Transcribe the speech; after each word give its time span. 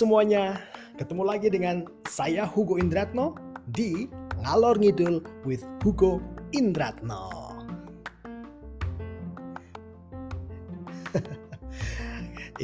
Semuanya, 0.00 0.56
ketemu 0.96 1.28
lagi 1.28 1.52
dengan 1.52 1.84
saya 2.08 2.48
Hugo 2.48 2.80
Indratno 2.80 3.36
di 3.68 4.08
Ngalor 4.40 4.80
Ngidul 4.80 5.20
with 5.44 5.60
Hugo 5.84 6.24
Indratno. 6.56 7.28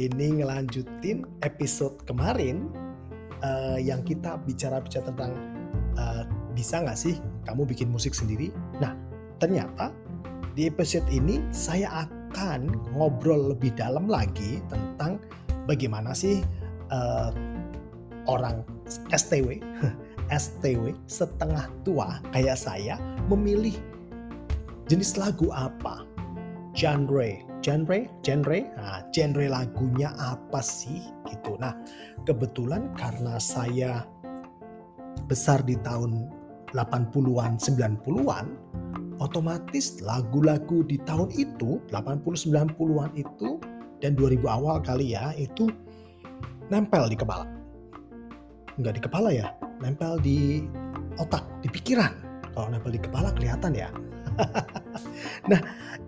Ini 0.09 0.41
ngelanjutin 0.41 1.29
episode 1.45 2.01
kemarin 2.09 2.73
uh, 3.45 3.77
yang 3.77 4.01
kita 4.01 4.41
bicara-bicara 4.41 5.05
tentang 5.05 5.37
uh, 5.93 6.25
bisa 6.57 6.81
nggak 6.81 6.97
sih 6.97 7.21
kamu 7.45 7.69
bikin 7.69 7.93
musik 7.93 8.17
sendiri? 8.17 8.49
Nah, 8.81 8.97
ternyata 9.37 9.93
di 10.57 10.65
episode 10.65 11.05
ini 11.13 11.37
saya 11.53 12.09
akan 12.09 12.65
ngobrol 12.97 13.53
lebih 13.53 13.77
dalam 13.77 14.09
lagi 14.09 14.57
tentang 14.73 15.21
bagaimana 15.69 16.17
sih 16.17 16.41
uh, 16.91 17.31
orang 18.27 18.63
STW, 19.11 19.63
STW 20.31 20.95
setengah 21.07 21.67
tua 21.87 22.19
kayak 22.35 22.59
saya 22.59 22.99
memilih 23.31 23.75
jenis 24.87 25.19
lagu 25.19 25.51
apa, 25.51 26.07
genre, 26.71 27.43
genre, 27.59 27.99
genre, 28.23 28.59
nah, 28.79 29.03
genre 29.11 29.45
lagunya 29.47 30.15
apa 30.15 30.63
sih? 30.63 31.03
Gitu. 31.27 31.59
Nah, 31.59 31.75
kebetulan 32.23 32.91
karena 32.95 33.35
saya 33.39 34.07
besar 35.27 35.59
di 35.67 35.75
tahun 35.83 36.31
80-an, 36.71 37.59
90-an, 37.59 38.47
otomatis 39.19 39.99
lagu-lagu 39.99 40.83
di 40.87 40.99
tahun 41.03 41.31
itu, 41.35 41.83
80 41.91 42.23
90-an 42.23 43.11
itu 43.17 43.59
dan 43.99 44.13
2000 44.15 44.45
awal 44.47 44.77
kali 44.83 45.17
ya, 45.17 45.35
itu 45.35 45.67
nempel 46.67 47.07
di 47.07 47.17
kepala. 47.17 47.47
Enggak 48.77 48.93
di 48.99 49.01
kepala 49.01 49.29
ya, 49.33 49.47
nempel 49.81 50.19
di 50.21 50.63
otak, 51.17 51.43
di 51.65 51.69
pikiran. 51.71 52.13
Kalau 52.53 52.67
nempel 52.69 52.93
di 52.93 53.01
kepala 53.01 53.33
kelihatan 53.33 53.73
ya. 53.73 53.89
nah, 55.51 55.61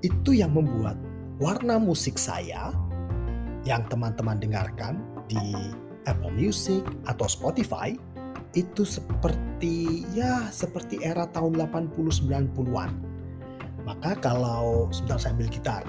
itu 0.05 0.37
yang 0.37 0.53
membuat 0.53 0.97
warna 1.41 1.81
musik 1.81 2.19
saya 2.19 2.69
yang 3.65 3.83
teman-teman 3.89 4.37
dengarkan 4.37 5.01
di 5.25 5.55
Apple 6.05 6.33
Music 6.33 6.83
atau 7.09 7.25
Spotify 7.25 7.93
itu 8.57 8.81
seperti 8.81 10.05
ya 10.17 10.49
seperti 10.49 11.01
era 11.05 11.29
tahun 11.29 11.57
80 11.69 11.93
90-an. 12.25 12.91
Maka 13.85 14.17
kalau 14.21 14.89
sebentar 14.93 15.17
saya 15.17 15.33
ambil 15.37 15.49
gitar. 15.49 15.83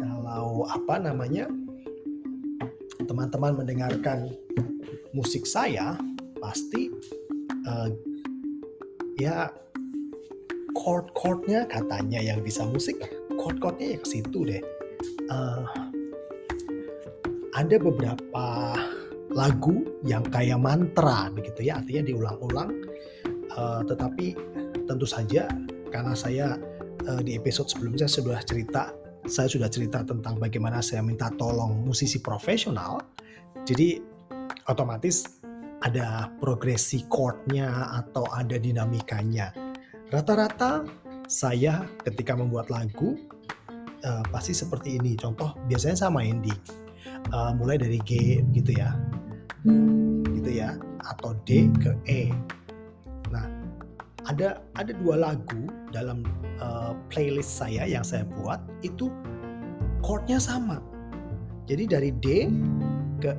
Kalau 0.00 0.68
apa 0.68 0.94
namanya? 1.00 1.48
Teman-teman 3.04 3.64
mendengarkan 3.64 4.32
musik 5.14 5.46
saya 5.46 5.96
pasti 6.42 6.90
uh, 7.64 7.88
ya 9.16 9.48
chord-chordnya 10.74 11.64
katanya 11.70 12.20
yang 12.20 12.42
bisa 12.42 12.66
musik 12.66 12.98
chord-chordnya 13.38 13.96
ya 13.96 13.98
ke 14.02 14.08
situ 14.08 14.38
deh. 14.44 14.62
Uh, 15.30 15.64
ada 17.54 17.78
beberapa 17.78 18.74
lagu 19.30 19.86
yang 20.02 20.26
kayak 20.26 20.58
mantra 20.58 21.30
begitu 21.30 21.70
ya 21.70 21.80
artinya 21.80 22.10
diulang-ulang. 22.10 22.70
Uh, 23.54 23.86
tetapi 23.86 24.34
tentu 24.90 25.06
saja 25.06 25.46
karena 25.94 26.12
saya 26.18 26.58
uh, 27.06 27.22
di 27.22 27.38
episode 27.38 27.70
sebelumnya 27.70 28.10
sudah 28.10 28.42
cerita 28.42 28.90
saya 29.24 29.48
sudah 29.48 29.68
cerita 29.72 30.04
tentang 30.04 30.36
bagaimana 30.36 30.84
saya 30.84 31.00
minta 31.00 31.32
tolong 31.34 31.84
musisi 31.84 32.20
profesional. 32.20 33.00
Jadi 33.64 33.96
otomatis 34.68 35.40
ada 35.84 36.32
progresi 36.40 37.04
chordnya 37.08 37.92
atau 38.04 38.24
ada 38.32 38.56
dinamikanya. 38.56 39.52
Rata-rata 40.12 40.84
saya 41.28 41.84
ketika 42.04 42.36
membuat 42.36 42.68
lagu 42.68 43.16
uh, 44.04 44.24
pasti 44.28 44.52
seperti 44.52 45.00
ini. 45.00 45.16
Contoh 45.16 45.56
biasanya 45.68 45.96
saya 46.06 46.10
main 46.12 46.40
uh, 47.32 47.52
mulai 47.56 47.80
dari 47.80 48.00
G 48.04 48.40
gitu 48.52 48.76
ya, 48.76 48.92
gitu 50.32 50.50
ya, 50.52 50.76
atau 51.04 51.32
D 51.48 51.72
ke 51.80 51.92
E. 52.08 52.32
Ada 54.24 54.64
ada 54.80 54.92
dua 55.04 55.20
lagu 55.20 55.68
dalam 55.92 56.24
uh, 56.56 56.96
playlist 57.12 57.60
saya 57.60 57.84
yang 57.84 58.00
saya 58.00 58.24
buat 58.24 58.56
itu 58.80 59.12
chordnya 60.00 60.40
sama. 60.40 60.80
Jadi 61.68 61.84
dari 61.84 62.10
D 62.20 62.48
ke 63.20 63.36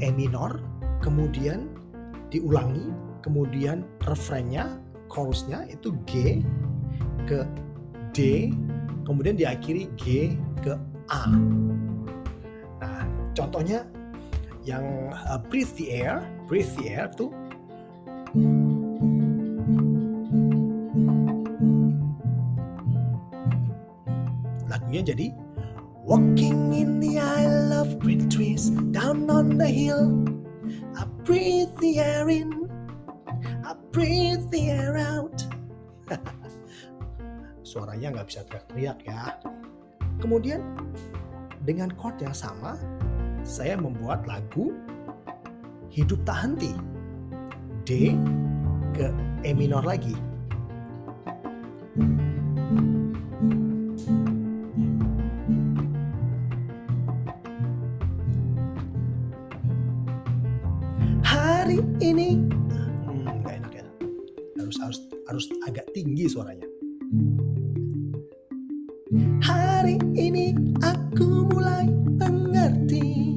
E 0.00 0.08
minor, 0.12 0.60
kemudian 1.04 1.68
diulangi, 2.32 2.88
kemudian 3.20 3.84
refrainnya, 4.08 4.80
chorusnya 5.12 5.68
itu 5.68 5.92
G 6.08 6.40
ke 7.28 7.44
D, 8.16 8.48
kemudian 9.04 9.36
diakhiri 9.36 9.92
G 10.00 10.36
ke 10.64 10.76
A. 11.12 11.28
Nah, 12.80 13.04
contohnya 13.36 13.84
yang 14.64 15.12
uh, 15.12 15.40
Breathe 15.48 15.72
the 15.76 15.92
Air, 15.92 16.24
Breathe 16.48 16.72
the 16.80 16.88
Air 16.88 17.08
tuh 17.12 17.32
lagunya 24.90 25.14
jadi 25.14 25.26
Walking 26.02 26.74
in 26.74 26.98
the 26.98 27.22
aisle 27.22 27.70
of 27.70 28.02
green 28.02 28.26
trees 28.26 28.74
down 28.90 29.30
on 29.30 29.54
the 29.54 29.68
hill. 29.68 30.10
I 30.98 31.06
breathe 31.22 31.70
the 31.78 32.02
air 32.02 32.26
in 32.26 32.66
I 33.62 33.78
breathe 33.94 34.50
the 34.50 34.74
air 34.74 34.98
out. 34.98 35.38
Suaranya 37.70 38.18
nggak 38.18 38.26
bisa 38.26 38.42
teriak-teriak 38.50 38.98
ya. 39.06 39.38
Kemudian 40.18 40.58
dengan 41.62 41.94
chord 41.94 42.18
yang 42.18 42.34
sama 42.34 42.74
saya 43.46 43.78
membuat 43.78 44.26
lagu 44.26 44.74
Hidup 45.94 46.18
Tak 46.26 46.42
Henti. 46.42 46.74
D 47.86 48.18
ke 48.98 49.14
E 49.46 49.54
minor 49.54 49.86
lagi 49.86 50.18
hari 61.60 61.84
ini. 62.00 62.40
Hmm, 63.04 63.44
gak 63.44 63.60
enak 63.60 63.72
ya. 63.76 63.86
Harus 64.56 64.76
harus 64.80 64.98
harus 65.28 65.44
agak 65.68 65.84
tinggi 65.92 66.24
suaranya. 66.24 66.64
Hari 69.44 70.00
ini 70.16 70.56
aku 70.80 71.44
mulai 71.52 71.84
mengerti 72.16 73.36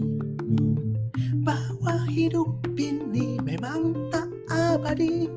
bahwa 1.44 2.00
hidup 2.07 2.47
ini 2.79 3.44
memang 3.44 3.92
tak 4.07 4.31
abadi. 4.48 5.27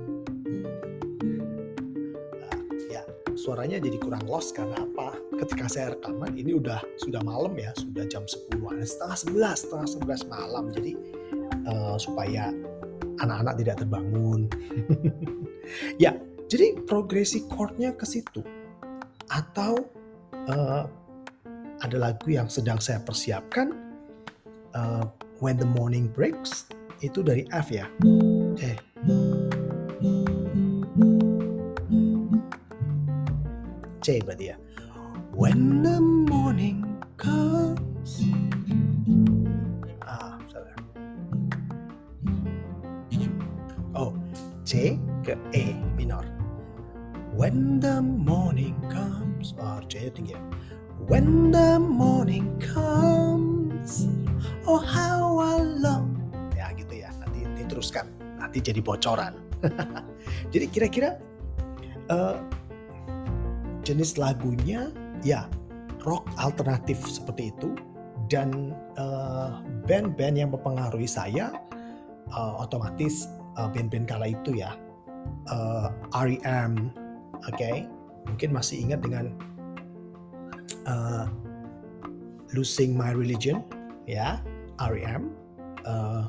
Nah, 2.38 2.58
ya 2.86 3.02
suaranya 3.34 3.82
jadi 3.82 3.98
kurang 3.98 4.30
los 4.30 4.54
karena 4.54 4.78
apa? 4.78 5.18
Ketika 5.42 5.66
saya 5.66 5.98
rekaman 5.98 6.38
ini 6.38 6.54
udah 6.54 6.78
sudah 7.02 7.18
malam 7.26 7.58
ya 7.58 7.74
sudah 7.74 8.06
jam 8.06 8.22
10 8.30 8.62
setengah 8.86 9.18
11 9.42 9.58
setengah 9.58 9.88
11 10.22 10.30
malam. 10.30 10.70
Jadi 10.70 10.92
uh, 11.66 11.96
supaya 11.98 12.54
anak-anak 13.20 13.54
tidak 13.60 13.76
terbangun. 13.82 14.40
ya, 16.02 16.14
jadi 16.46 16.78
progresi 16.86 17.44
chordnya 17.50 17.94
ke 17.94 18.06
situ. 18.06 18.42
Atau 19.26 19.90
uh, 20.46 20.84
ada 21.82 21.96
lagu 21.96 22.28
yang 22.30 22.48
sedang 22.48 22.80
saya 22.80 23.02
persiapkan, 23.02 23.74
uh, 24.78 25.04
When 25.42 25.60
the 25.60 25.68
Morning 25.68 26.08
Breaks, 26.08 26.70
itu 27.04 27.20
dari 27.20 27.44
F 27.52 27.68
ya. 27.68 27.84
Eh. 28.62 28.76
C 34.00 34.22
berarti 34.22 34.54
ya. 34.54 34.56
When 35.36 35.84
the 35.84 36.15
C 44.66 44.98
ke 45.22 45.38
E 45.54 45.78
minor. 45.94 46.26
When 47.38 47.78
the 47.78 48.02
morning 48.02 48.74
comes, 48.90 49.54
oh 49.62 49.78
C 49.86 50.10
tinggi 50.10 50.34
ya. 50.34 50.42
When 51.06 51.54
the 51.54 51.78
morning 51.78 52.58
comes, 52.58 54.10
oh 54.66 54.82
how 54.82 55.38
I 55.38 55.62
love. 55.62 56.10
Ya 56.58 56.74
gitu 56.74 56.98
ya, 56.98 57.14
nanti 57.22 57.46
diteruskan, 57.54 58.10
nanti 58.42 58.58
jadi 58.58 58.82
bocoran. 58.82 59.38
jadi 60.52 60.66
kira-kira 60.66 61.22
uh, 62.10 62.42
jenis 63.86 64.18
lagunya 64.18 64.90
ya 65.22 65.46
rock 66.02 66.26
alternatif 66.42 66.98
seperti 67.06 67.54
itu, 67.54 67.70
dan 68.26 68.74
uh, 68.98 69.62
band-band 69.86 70.34
yang 70.34 70.50
mempengaruhi 70.50 71.06
saya 71.06 71.54
uh, 72.34 72.58
otomatis 72.58 73.30
uh, 73.56 73.68
band-band 73.72 74.06
kala 74.08 74.32
itu 74.32 74.56
ya 74.60 74.76
uh, 75.50 75.88
R.E.M. 76.14 76.92
oke 77.44 77.56
okay? 77.56 77.88
mungkin 78.28 78.52
masih 78.52 78.82
ingat 78.82 79.00
dengan 79.02 79.32
uh, 80.86 81.26
Losing 82.54 82.94
My 82.94 83.12
Religion 83.12 83.64
ya 84.06 84.38
R.E.M. 84.78 85.32
Uh, 85.86 86.28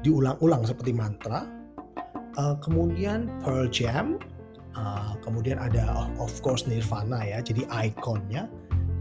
diulang-ulang 0.00 0.64
seperti 0.64 0.96
mantra 0.96 1.44
uh, 2.40 2.56
kemudian 2.64 3.28
Pearl 3.44 3.68
Jam 3.68 4.16
uh, 4.78 5.12
kemudian 5.20 5.60
ada 5.60 6.08
of 6.16 6.32
course 6.40 6.64
Nirvana 6.64 7.20
ya 7.20 7.38
jadi 7.44 7.66
ikonnya 7.68 8.48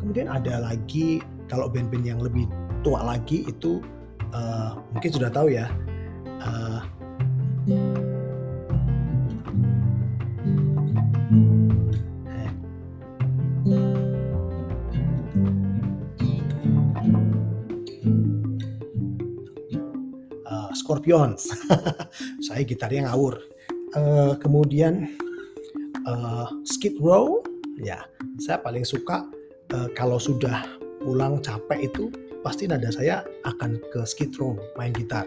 kemudian 0.04 0.28
ada 0.28 0.64
lagi 0.64 1.24
kalau 1.48 1.72
band-band 1.72 2.06
yang 2.06 2.20
lebih 2.20 2.46
tua 2.84 3.04
lagi 3.04 3.48
itu 3.48 3.84
uh, 4.32 4.80
mungkin 4.96 5.12
sudah 5.12 5.30
tahu 5.32 5.52
ya 5.52 5.68
uh, 6.44 6.80
Scorpions. 20.90 21.46
saya 22.46 22.66
gitarnya 22.66 23.06
ngawur. 23.06 23.38
Uh, 23.94 24.34
kemudian 24.42 25.06
uh, 26.06 26.50
Skid 26.66 26.98
Row, 26.98 27.46
ya 27.78 28.02
saya 28.42 28.58
paling 28.62 28.86
suka 28.86 29.26
uh, 29.74 29.90
kalau 29.94 30.18
sudah 30.18 30.66
pulang 31.02 31.42
capek 31.46 31.90
itu 31.90 32.10
pasti 32.42 32.66
nada 32.66 32.90
saya 32.90 33.22
akan 33.46 33.78
ke 33.94 34.02
Skid 34.06 34.34
Row 34.42 34.58
main 34.78 34.94
gitar. 34.94 35.26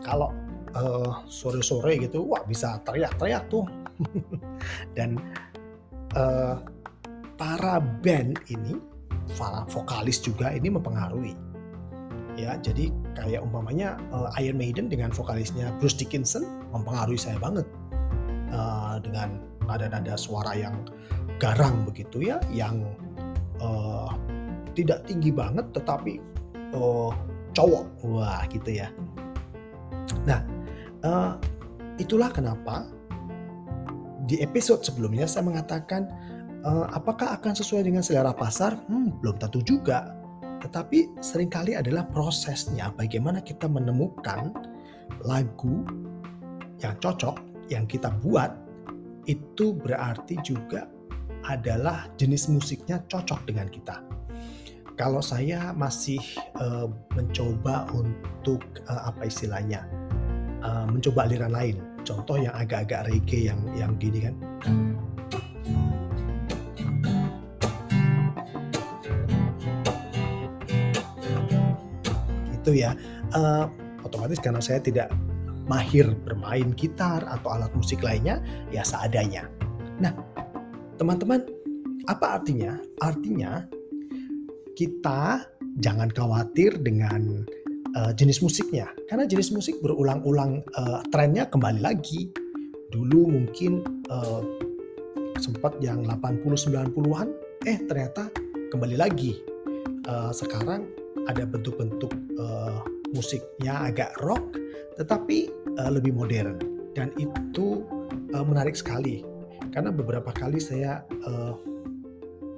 Kalau 0.00 0.32
uh, 0.74 1.24
sore-sore 1.26 1.98
gitu, 2.00 2.24
wah 2.26 2.42
bisa 2.46 2.78
teriak-teriak 2.86 3.48
tuh. 3.50 3.66
Dan 4.96 5.20
uh, 6.16 6.60
para 7.36 7.80
band 7.80 8.40
ini, 8.48 8.76
vokalis 9.70 10.20
juga 10.20 10.52
ini 10.52 10.68
mempengaruhi. 10.72 11.34
Ya 12.38 12.56
jadi 12.56 12.88
kayak 13.18 13.44
umpamanya 13.44 14.00
uh, 14.14 14.32
Iron 14.40 14.56
Maiden 14.56 14.88
dengan 14.88 15.12
vokalisnya 15.12 15.74
Bruce 15.76 15.98
Dickinson 15.98 16.46
mempengaruhi 16.72 17.20
saya 17.20 17.36
banget. 17.36 17.66
Uh, 18.50 18.98
dengan 18.98 19.38
nada-nada 19.70 20.18
suara 20.18 20.58
yang 20.58 20.74
garang 21.38 21.86
begitu 21.86 22.18
ya 22.18 22.42
yang 22.50 22.82
uh, 23.62 24.10
tidak 24.74 25.06
tinggi 25.06 25.30
banget 25.30 25.66
tetapi 25.70 26.18
uh, 26.74 27.14
cowok. 27.54 27.86
Wah 28.06 28.42
gitu 28.50 28.82
ya 28.82 28.88
nah 30.26 30.40
uh, 31.04 31.32
itulah 32.00 32.32
kenapa 32.32 32.88
di 34.26 34.38
episode 34.44 34.84
sebelumnya 34.86 35.26
saya 35.26 35.46
mengatakan 35.46 36.06
uh, 36.62 36.86
apakah 36.94 37.34
akan 37.40 37.52
sesuai 37.56 37.86
dengan 37.86 38.04
selera 38.04 38.30
pasar 38.34 38.78
hmm, 38.86 39.20
belum 39.20 39.36
tentu 39.42 39.60
juga 39.64 40.16
tetapi 40.60 41.08
sering 41.24 41.48
kali 41.48 41.72
adalah 41.72 42.04
prosesnya 42.12 42.92
bagaimana 42.94 43.40
kita 43.40 43.64
menemukan 43.64 44.52
lagu 45.24 45.82
yang 46.80 46.96
cocok 47.00 47.40
yang 47.72 47.88
kita 47.88 48.12
buat 48.20 48.52
itu 49.28 49.76
berarti 49.76 50.36
juga 50.42 50.88
adalah 51.48 52.10
jenis 52.20 52.52
musiknya 52.52 53.00
cocok 53.08 53.48
dengan 53.48 53.68
kita. 53.70 54.04
Kalau 55.00 55.24
saya 55.24 55.72
masih 55.72 56.20
uh, 56.60 56.84
mencoba 57.16 57.88
untuk 57.96 58.60
uh, 58.84 59.08
apa 59.08 59.32
istilahnya, 59.32 59.88
uh, 60.60 60.84
mencoba 60.92 61.24
aliran 61.24 61.56
lain, 61.56 61.80
contoh 62.04 62.36
yang 62.36 62.52
agak-agak 62.52 63.08
reggae 63.08 63.48
yang 63.48 63.64
yang 63.72 63.96
gini 63.96 64.28
kan. 64.28 64.36
itu 72.60 72.84
ya 72.84 72.92
uh, 73.32 73.72
otomatis 74.04 74.36
karena 74.36 74.60
saya 74.60 74.84
tidak 74.84 75.08
mahir 75.64 76.12
bermain 76.28 76.76
gitar 76.76 77.24
atau 77.24 77.56
alat 77.56 77.72
musik 77.72 78.04
lainnya 78.04 78.36
ya 78.68 78.84
seadanya. 78.84 79.48
Nah, 79.96 80.12
teman-teman, 81.00 81.40
apa 82.04 82.36
artinya? 82.36 82.76
Artinya 83.00 83.64
kita 84.80 85.44
jangan 85.84 86.08
khawatir 86.08 86.80
dengan 86.80 87.44
uh, 88.00 88.16
jenis 88.16 88.40
musiknya 88.40 88.88
karena 89.12 89.28
jenis 89.28 89.52
musik 89.52 89.76
berulang-ulang 89.84 90.64
uh, 90.80 91.04
trennya 91.12 91.44
kembali 91.52 91.84
lagi. 91.84 92.32
Dulu 92.88 93.28
mungkin 93.28 93.84
uh, 94.08 94.40
sempat 95.36 95.76
yang 95.84 96.08
80 96.08 96.72
90-an 96.72 97.28
eh 97.68 97.76
ternyata 97.84 98.32
kembali 98.72 98.96
lagi. 98.96 99.36
Uh, 100.08 100.32
sekarang 100.32 100.88
ada 101.28 101.44
bentuk-bentuk 101.44 102.16
uh, 102.40 102.80
musiknya 103.12 103.92
agak 103.92 104.16
rock 104.24 104.56
tetapi 104.96 105.52
uh, 105.76 105.92
lebih 105.92 106.16
modern 106.16 106.56
dan 106.96 107.12
itu 107.20 107.84
uh, 108.32 108.44
menarik 108.48 108.72
sekali 108.72 109.20
karena 109.76 109.92
beberapa 109.92 110.32
kali 110.32 110.56
saya 110.56 111.04
uh, 111.28 111.52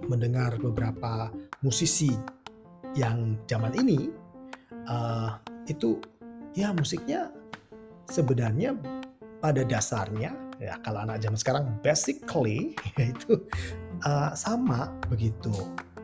mendengar 0.07 0.55
beberapa 0.63 1.29
musisi 1.63 2.13
yang 2.99 3.39
zaman 3.49 3.73
ini 3.79 4.11
uh, 4.91 5.39
itu 5.71 5.97
ya 6.53 6.75
musiknya 6.77 7.33
sebenarnya 8.11 8.77
pada 9.41 9.65
dasarnya 9.65 10.37
ya 10.63 10.79
kalau 10.87 11.03
anak 11.03 11.19
zaman 11.19 11.39
sekarang 11.39 11.65
basically 11.83 12.77
itu 13.01 13.43
uh, 14.07 14.31
sama 14.35 14.91
begitu. 15.11 15.53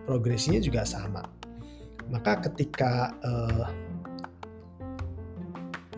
Progresinya 0.08 0.56
juga 0.56 0.88
sama. 0.88 1.20
Maka 2.08 2.40
ketika 2.48 3.12
uh, 3.20 3.68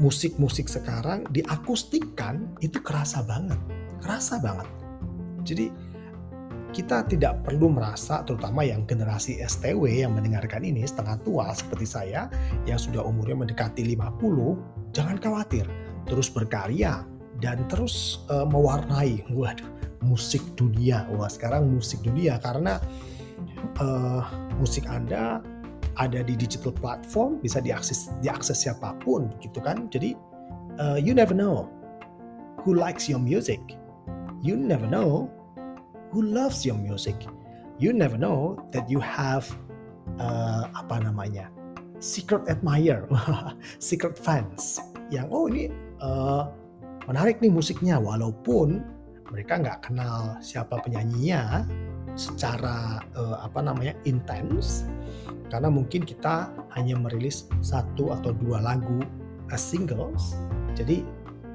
musik-musik 0.03 0.67
sekarang 0.67 1.23
diakustikan 1.31 2.51
itu 2.59 2.83
kerasa 2.83 3.23
banget, 3.23 3.61
kerasa 4.03 4.43
banget. 4.43 4.67
Jadi 5.47 5.71
kita 6.71 7.07
tidak 7.07 7.43
perlu 7.47 7.71
merasa 7.71 8.23
terutama 8.23 8.63
yang 8.63 8.87
generasi 8.87 9.43
STW 9.43 10.07
yang 10.07 10.15
mendengarkan 10.15 10.63
ini 10.63 10.87
setengah 10.87 11.19
tua 11.23 11.51
seperti 11.53 11.87
saya 11.87 12.31
yang 12.65 12.79
sudah 12.79 13.03
umurnya 13.03 13.47
mendekati 13.47 13.83
50, 13.85 14.95
jangan 14.95 15.17
khawatir, 15.19 15.67
terus 16.07 16.31
berkarya 16.31 17.03
dan 17.43 17.63
terus 17.69 18.25
uh, 18.31 18.47
mewarnai. 18.47 19.23
Waduh 19.35 19.81
musik 20.05 20.41
dunia. 20.57 21.07
Wah, 21.15 21.29
sekarang 21.29 21.69
musik 21.69 22.01
dunia 22.01 22.41
karena 22.41 22.81
uh, 23.81 24.25
musik 24.57 24.89
Anda 24.89 25.45
ada 25.99 26.21
di 26.25 26.39
digital 26.39 26.73
platform 26.73 27.43
bisa 27.45 27.61
diakses 27.61 28.09
diakses 28.25 28.65
siapa 28.65 28.97
pun 29.05 29.29
gitu 29.45 29.61
kan? 29.61 29.89
Jadi 29.93 30.17
uh, 30.81 30.97
you 30.97 31.13
never 31.13 31.37
know 31.37 31.69
who 32.65 32.73
likes 32.73 33.09
your 33.09 33.21
music. 33.21 33.61
You 34.41 34.57
never 34.57 34.89
know 34.89 35.29
who 36.11 36.23
loves 36.23 36.67
your 36.67 36.77
music 36.77 37.17
you 37.79 37.95
never 37.95 38.19
know 38.19 38.59
that 38.75 38.85
you 38.91 39.01
have 39.01 39.47
uh, 40.19 40.69
apa 40.77 41.01
namanya 41.01 41.49
secret 42.03 42.45
admirer 42.51 43.07
secret 43.79 44.19
fans 44.19 44.79
yang 45.11 45.27
oh 45.35 45.51
ini 45.51 45.71
uh, 45.99 46.47
menarik 47.11 47.43
nih 47.43 47.51
musiknya. 47.51 47.99
Walaupun 47.99 48.83
mereka 49.35 49.59
nggak 49.59 49.91
kenal 49.91 50.39
siapa 50.39 50.79
penyanyinya 50.83 51.67
secara 52.19 53.03
uh, 53.15 53.43
apa 53.47 53.63
namanya 53.63 53.95
intens 54.03 54.87
karena 55.51 55.71
mungkin 55.71 56.03
kita 56.03 56.51
hanya 56.75 56.99
merilis 56.99 57.47
satu 57.63 58.15
atau 58.15 58.31
dua 58.35 58.63
lagu 58.63 59.03
as 59.51 59.63
singles. 59.63 60.39
Jadi 60.79 61.03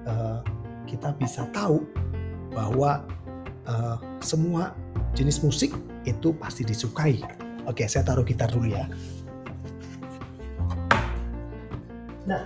uh, 0.04 0.44
kita 0.84 1.16
bisa 1.16 1.48
tahu 1.56 1.84
bahwa 2.52 3.04
uh, 3.68 3.98
semua 4.26 4.74
jenis 5.14 5.40
musik 5.46 5.72
itu 6.10 6.34
pasti 6.36 6.66
disukai 6.66 7.22
oke 7.70 7.86
saya 7.86 8.04
taruh 8.04 8.26
gitar 8.26 8.50
dulu 8.50 8.74
ya 8.74 8.90
Nah, 12.26 12.42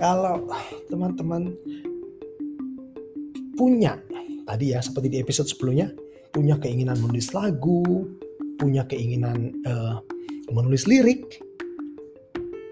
kalau 0.00 0.48
teman-teman 0.88 1.52
punya 3.54 4.00
tadi 4.48 4.72
ya 4.72 4.80
seperti 4.80 5.12
di 5.12 5.18
episode 5.20 5.48
sebelumnya 5.52 5.92
punya 6.32 6.56
keinginan 6.58 6.98
menulis 6.98 7.30
lagu, 7.36 8.08
punya 8.56 8.88
keinginan 8.88 9.52
uh, 9.68 10.00
menulis 10.50 10.88
lirik, 10.88 11.38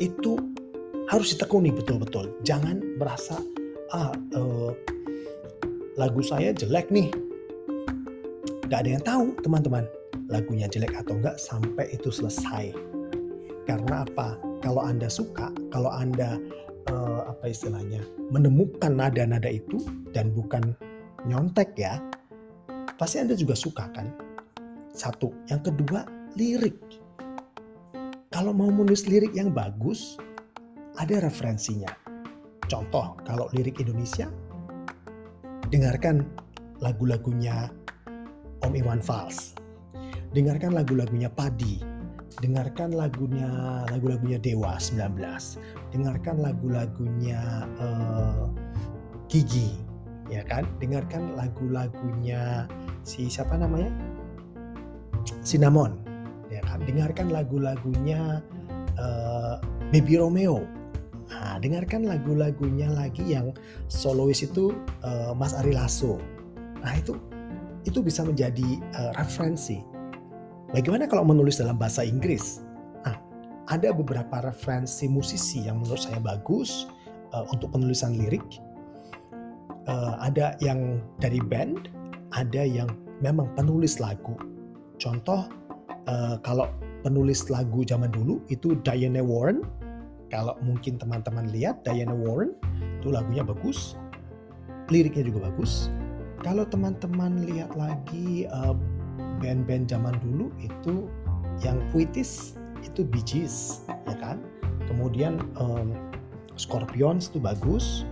itu 0.01 0.41
harus 1.13 1.37
ditekuni 1.37 1.71
betul-betul. 1.71 2.33
Jangan 2.43 2.81
merasa 2.97 3.37
ah 3.93 4.17
uh, 4.33 4.73
lagu 6.01 6.25
saya 6.25 6.57
jelek 6.57 6.89
nih. 6.89 7.13
Gak 8.73 8.89
ada 8.89 8.97
yang 8.97 9.05
tahu 9.05 9.37
teman-teman 9.45 9.85
lagunya 10.33 10.65
jelek 10.65 10.97
atau 10.97 11.21
enggak 11.21 11.37
sampai 11.37 11.93
itu 11.93 12.09
selesai. 12.09 12.73
Karena 13.69 14.09
apa? 14.09 14.41
Kalau 14.65 14.81
Anda 14.81 15.13
suka, 15.13 15.53
kalau 15.69 15.93
Anda 15.93 16.41
uh, 16.89 17.29
apa 17.29 17.53
istilahnya 17.53 18.01
menemukan 18.33 18.97
nada-nada 18.97 19.53
itu 19.53 19.77
dan 20.17 20.33
bukan 20.33 20.73
nyontek 21.29 21.77
ya, 21.77 22.01
pasti 22.97 23.21
Anda 23.21 23.37
juga 23.37 23.53
suka 23.53 23.93
kan? 23.93 24.09
Satu. 24.97 25.37
Yang 25.53 25.69
kedua, 25.69 26.09
lirik. 26.41 26.81
Kalau 28.33 28.57
mau 28.57 28.73
menulis 28.73 29.05
lirik 29.05 29.37
yang 29.37 29.53
bagus, 29.53 30.17
ada 30.97 31.21
referensinya. 31.21 31.93
Contoh, 32.73 33.21
kalau 33.29 33.53
lirik 33.53 33.85
Indonesia, 33.85 34.33
dengarkan 35.69 36.25
lagu-lagunya 36.81 37.69
Om 38.63 38.73
Iwan 38.79 39.03
Fals. 39.03 39.55
Dengarkan 40.33 40.73
lagu-lagunya 40.73 41.29
Padi. 41.29 41.83
Dengarkan 42.41 42.97
lagunya 42.97 43.49
lagu-lagunya 43.93 44.41
Dewa 44.41 44.81
19. 44.81 44.99
Dengarkan 45.93 46.41
lagu-lagunya 46.41 47.69
uh, 47.77 48.49
Gigi, 49.29 49.77
ya 50.33 50.41
kan? 50.49 50.65
Dengarkan 50.81 51.37
lagu-lagunya 51.37 52.67
si 53.03 53.27
siapa 53.27 53.59
namanya 53.59 53.91
Cinnamon 55.43 55.99
ya 56.51 56.61
kan 56.63 56.83
dengarkan 56.85 57.33
lagu-lagunya 57.33 58.43
uh, 58.99 59.57
Baby 59.91 60.21
Romeo 60.21 60.63
nah, 61.31 61.57
dengarkan 61.59 62.07
lagu-lagunya 62.07 62.93
lagi 62.93 63.35
yang 63.35 63.57
solois 63.89 64.45
itu 64.45 64.75
uh, 65.03 65.33
Mas 65.33 65.57
Ari 65.57 65.75
Lasso 65.75 66.19
nah 66.83 66.95
itu 66.95 67.17
itu 67.85 67.99
bisa 68.01 68.23
menjadi 68.23 68.79
uh, 68.99 69.13
referensi 69.19 69.83
bagaimana 70.71 71.09
kalau 71.11 71.27
menulis 71.27 71.59
dalam 71.59 71.79
bahasa 71.79 72.07
Inggris 72.07 72.63
nah 73.03 73.17
ada 73.71 73.91
beberapa 73.91 74.43
referensi 74.45 75.07
musisi 75.11 75.67
yang 75.67 75.83
menurut 75.83 76.03
saya 76.03 76.19
bagus 76.23 76.87
uh, 77.35 77.47
untuk 77.51 77.75
penulisan 77.75 78.19
lirik 78.19 78.45
uh, 79.91 80.19
ada 80.23 80.55
yang 80.63 81.03
dari 81.19 81.43
band 81.43 81.91
ada 82.33 82.65
yang 82.65 82.89
memang 83.21 83.53
penulis 83.55 84.01
lagu. 84.01 84.35
Contoh 84.97 85.47
uh, 86.09 86.37
kalau 86.41 86.69
penulis 87.07 87.47
lagu 87.53 87.85
zaman 87.87 88.11
dulu 88.11 88.41
itu 88.49 88.77
Diana 88.83 89.21
Warren. 89.23 89.63
Kalau 90.33 90.57
mungkin 90.65 90.97
teman-teman 90.97 91.53
lihat 91.53 91.85
Diana 91.85 92.17
Warren 92.17 92.57
itu 93.01 93.13
lagunya 93.13 93.45
bagus, 93.45 94.01
liriknya 94.89 95.29
juga 95.29 95.53
bagus. 95.53 95.93
Kalau 96.43 96.67
teman-teman 96.67 97.47
lihat 97.47 97.79
lagi 97.79 98.51
eh, 98.51 98.75
band-band 99.39 99.87
zaman 99.87 100.15
dulu 100.23 100.51
itu 100.59 101.07
yang 101.63 101.79
puitis 101.95 102.59
itu 102.83 103.07
Gees, 103.23 103.87
ya 104.11 104.19
kan? 104.19 104.43
Kemudian 104.91 105.39
um, 105.57 105.95
Scorpions 106.59 107.31
itu 107.31 107.39
bagus, 107.39 108.03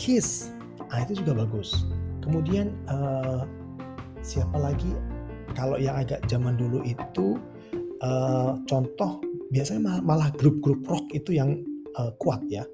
Kiss, 0.00 0.50
ah 0.88 1.04
itu 1.04 1.20
juga 1.20 1.44
bagus. 1.44 1.84
Kemudian 2.24 2.72
uh, 2.88 3.44
siapa 4.24 4.56
lagi? 4.56 4.88
Kalau 5.52 5.76
yang 5.76 6.00
agak 6.00 6.24
zaman 6.32 6.56
dulu 6.56 6.80
itu 6.88 7.36
uh, 8.00 8.56
contoh 8.64 9.20
biasanya 9.52 10.00
malah 10.00 10.32
grup-grup 10.40 10.80
rock 10.88 11.04
itu 11.12 11.36
yang 11.36 11.60
uh, 12.00 12.08
kuat 12.16 12.40
ya. 12.48 12.64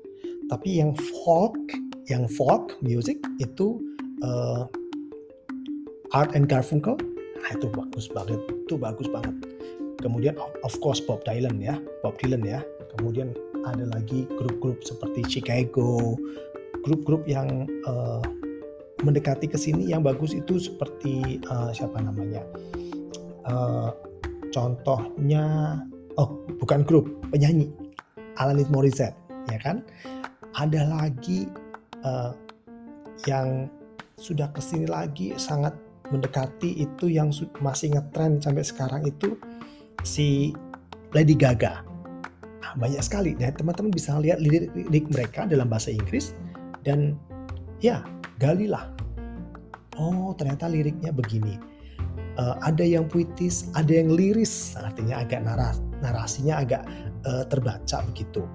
Tapi 0.46 0.78
yang 0.78 0.94
folk, 1.26 1.58
yang 2.06 2.30
folk 2.30 2.78
music 2.80 3.18
itu 3.42 3.82
uh, 4.22 4.64
Art 6.16 6.32
and 6.32 6.48
Garfunkel, 6.48 6.96
nah 7.44 7.50
itu 7.52 7.68
bagus 7.68 8.08
banget, 8.08 8.40
itu 8.66 8.74
bagus 8.80 9.08
banget. 9.12 9.34
Kemudian 9.98 10.38
of 10.62 10.74
course 10.78 11.02
Bob 11.02 11.26
Dylan 11.26 11.58
ya, 11.58 11.76
Bob 12.06 12.16
Dylan 12.22 12.46
ya. 12.46 12.62
Kemudian 12.98 13.30
ada 13.62 13.84
lagi 13.94 14.26
grup-grup 14.40 14.82
seperti 14.82 15.22
Chicago, 15.28 16.18
grup-grup 16.82 17.22
yang 17.30 17.68
uh, 17.86 18.22
mendekati 19.06 19.46
ke 19.46 19.54
sini 19.54 19.90
yang 19.90 20.02
bagus 20.02 20.34
itu 20.34 20.58
seperti 20.58 21.38
uh, 21.46 21.70
siapa 21.70 22.02
namanya? 22.02 22.42
Uh, 23.46 23.94
contohnya 24.50 25.78
oh 26.18 26.34
bukan 26.58 26.82
grup 26.82 27.06
penyanyi. 27.30 27.70
Alanis 28.38 28.70
Morissette 28.70 29.18
ya 29.50 29.58
kan? 29.62 29.82
Ada 30.58 30.86
lagi 30.90 31.46
uh, 32.02 32.34
yang 33.26 33.70
sudah 34.18 34.50
ke 34.50 34.60
sini 34.60 34.90
lagi 34.90 35.32
sangat 35.38 35.72
mendekati 36.10 36.82
itu 36.82 37.06
yang 37.06 37.30
masih 37.62 37.94
ngetren 37.94 38.42
sampai 38.42 38.64
sekarang 38.66 39.06
itu 39.06 39.38
si 40.02 40.52
Lady 41.14 41.38
Gaga 41.38 41.86
nah, 42.60 42.72
banyak 42.76 43.00
sekali 43.00 43.38
nah 43.38 43.54
teman-teman 43.54 43.94
bisa 43.94 44.18
lihat 44.18 44.42
lirik, 44.42 44.74
lirik 44.74 45.06
mereka 45.08 45.46
dalam 45.46 45.70
bahasa 45.70 45.94
Inggris 45.94 46.34
dan 46.82 47.14
ya 47.78 48.02
galilah. 48.38 48.94
Oh, 49.98 50.30
ternyata 50.38 50.70
liriknya 50.70 51.10
begini. 51.10 51.58
Uh, 52.38 52.54
ada 52.62 52.86
yang 52.86 53.10
puitis, 53.10 53.66
ada 53.74 53.90
yang 53.90 54.14
liris, 54.14 54.78
artinya 54.78 55.26
agak 55.26 55.42
naras, 55.42 55.82
narasinya 55.98 56.62
agak 56.62 56.82
uh, 57.26 57.42
terbaca 57.50 57.98
begitu. 58.14 58.46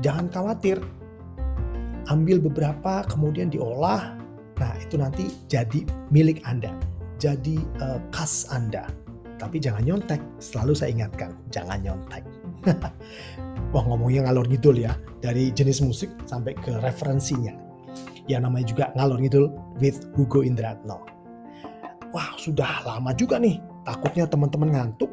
Jangan 0.00 0.32
khawatir, 0.32 0.80
ambil 2.08 2.40
beberapa 2.40 3.04
kemudian 3.04 3.52
diolah. 3.52 4.15
Nah, 4.56 4.72
itu 4.80 4.96
nanti 4.96 5.28
jadi 5.52 5.84
milik 6.08 6.40
Anda, 6.48 6.72
jadi 7.20 7.60
uh, 7.80 8.00
khas 8.12 8.48
Anda. 8.48 8.88
Tapi 9.36 9.60
jangan 9.60 9.84
nyontek, 9.84 10.20
selalu 10.40 10.72
saya 10.72 10.96
ingatkan, 10.96 11.36
jangan 11.52 11.84
nyontek. 11.84 12.24
Wah 13.76 13.84
ngomongnya 13.84 14.24
ngalor 14.24 14.48
ngidul 14.48 14.80
ya, 14.80 14.96
dari 15.20 15.52
jenis 15.52 15.84
musik 15.84 16.08
sampai 16.24 16.56
ke 16.56 16.72
referensinya 16.80 17.66
yang 18.26 18.42
namanya 18.42 18.66
juga 18.66 18.84
ngalor 18.98 19.18
ngidul 19.22 19.46
with 19.78 20.06
Hugo 20.18 20.42
Indratno. 20.42 21.02
Wah, 22.10 22.34
sudah 22.38 22.82
lama 22.86 23.14
juga 23.14 23.38
nih. 23.38 23.58
Takutnya 23.86 24.26
teman-teman 24.26 24.74
ngantuk. 24.74 25.10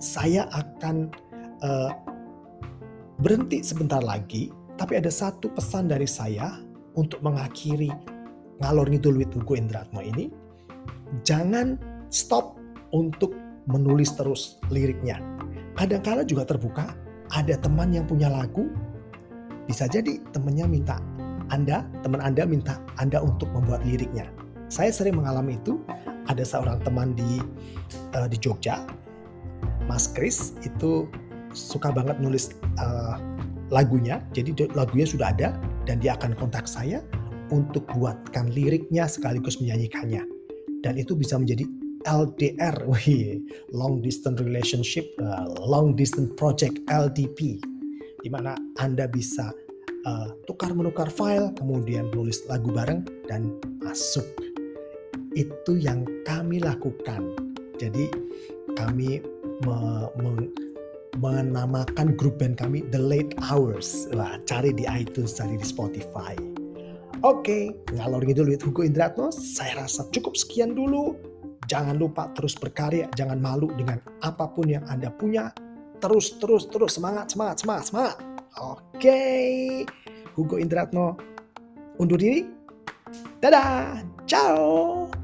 Saya 0.00 0.48
akan 0.50 1.12
uh, 1.62 1.90
berhenti 3.20 3.60
sebentar 3.62 4.00
lagi, 4.02 4.50
tapi 4.80 4.98
ada 4.98 5.12
satu 5.12 5.52
pesan 5.52 5.92
dari 5.92 6.08
saya 6.08 6.58
untuk 6.98 7.22
mengakhiri 7.22 7.92
ngalor 8.62 8.86
ngidul 8.88 9.18
with 9.18 9.34
Hugo 9.34 9.58
Indratno 9.58 10.00
ini. 10.00 10.30
Jangan 11.26 11.76
stop 12.08 12.56
untuk 12.94 13.34
menulis 13.68 14.14
terus 14.16 14.62
liriknya. 14.72 15.20
Kadang-kala 15.76 16.24
juga 16.24 16.48
terbuka, 16.48 16.94
ada 17.34 17.58
teman 17.58 17.92
yang 17.92 18.08
punya 18.08 18.30
lagu, 18.30 18.70
bisa 19.68 19.84
jadi 19.90 20.20
temannya 20.32 20.66
minta 20.68 20.96
anda, 21.52 21.84
teman 22.00 22.24
Anda 22.24 22.48
minta 22.48 22.80
Anda 22.96 23.20
untuk 23.20 23.52
membuat 23.52 23.84
liriknya. 23.84 24.32
Saya 24.72 24.88
sering 24.88 25.20
mengalami 25.20 25.60
itu. 25.60 25.76
Ada 26.30 26.46
seorang 26.46 26.78
teman 26.86 27.18
di 27.18 27.42
uh, 28.14 28.30
di 28.30 28.38
Jogja, 28.38 28.86
Mas 29.90 30.06
Kris 30.06 30.54
itu 30.62 31.10
suka 31.50 31.90
banget 31.90 32.22
nulis 32.22 32.54
uh, 32.78 33.18
lagunya. 33.74 34.22
Jadi 34.30 34.54
lagunya 34.72 35.02
sudah 35.02 35.34
ada 35.34 35.58
dan 35.82 35.98
dia 35.98 36.14
akan 36.14 36.38
kontak 36.38 36.70
saya 36.70 37.02
untuk 37.52 37.84
buatkan 37.92 38.48
liriknya 38.50 39.04
sekaligus 39.04 39.60
menyanyikannya. 39.60 40.24
Dan 40.82 40.98
itu 40.98 41.12
bisa 41.14 41.36
menjadi 41.36 41.68
LDR, 42.08 42.74
long 43.78 44.02
distance 44.02 44.40
relationship, 44.42 45.06
uh, 45.22 45.46
long 45.62 45.94
distance 45.94 46.32
project 46.34 46.80
LDP, 46.90 47.60
di 48.24 48.28
mana 48.32 48.58
Anda 48.82 49.06
bisa 49.06 49.52
uh, 50.08 50.28
tukar 50.48 50.74
menukar 50.74 51.12
file, 51.12 51.54
kemudian 51.54 52.10
nulis 52.10 52.42
lagu 52.50 52.72
bareng 52.72 53.06
dan 53.30 53.54
masuk. 53.84 54.26
Itu 55.36 55.78
yang 55.78 56.04
kami 56.26 56.58
lakukan. 56.58 57.36
Jadi 57.80 58.10
kami 58.74 59.22
me, 59.64 59.78
me, 60.18 60.30
menamakan 61.18 62.16
grup 62.16 62.40
band 62.40 62.58
kami 62.60 62.84
The 62.92 63.00
Late 63.00 63.36
Hours. 63.40 64.08
Wah, 64.12 64.36
cari 64.48 64.74
di 64.76 64.84
iTunes, 64.88 65.36
cari 65.36 65.56
di 65.56 65.66
Spotify. 65.66 66.51
Oke, 67.22 67.86
ngalor 67.94 68.26
ngidul 68.26 68.50
with 68.50 68.66
Hugo 68.66 68.82
Indratno, 68.82 69.30
saya 69.30 69.86
rasa 69.86 70.10
cukup 70.10 70.34
sekian 70.34 70.74
dulu. 70.74 71.14
Jangan 71.70 71.94
lupa 71.94 72.26
terus 72.34 72.58
berkarya, 72.58 73.06
jangan 73.14 73.38
malu 73.38 73.70
dengan 73.78 74.02
apa 74.26 74.50
pun 74.50 74.66
yang 74.66 74.82
Anda 74.90 75.14
punya. 75.14 75.54
Terus, 76.02 76.34
terus, 76.42 76.66
terus, 76.66 76.98
semangat, 76.98 77.30
semangat, 77.30 77.62
semangat, 77.62 77.84
semangat. 77.86 78.16
Oke, 78.58 79.22
Hugo 80.34 80.58
Indratno 80.58 81.14
undur 82.02 82.18
diri. 82.18 82.42
Dadah, 83.38 84.02
ciao. 84.26 85.21